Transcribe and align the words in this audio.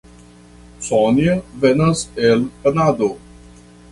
Sonja 0.85 1.35
venas 1.65 2.01
el 2.29 2.49
Kanado. 2.63 3.13